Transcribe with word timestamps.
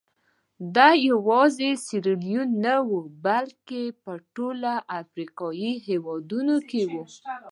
دا 0.75 0.89
یوازې 1.09 1.69
سیریلیون 1.85 2.49
نه 2.65 2.75
وو 2.87 2.99
بلکې 3.25 3.81
په 4.03 4.11
ټولو 4.35 4.73
افریقایي 4.99 5.71
هېوادونو 5.87 6.55
کې 6.69 6.81
وو. 6.91 7.03